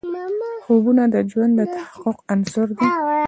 [0.63, 2.87] خوبونه د ژوند د تحقق عناصر دي.